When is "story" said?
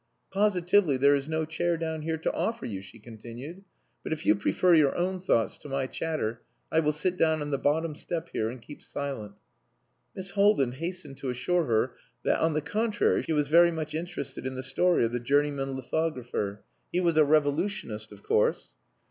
14.63-15.05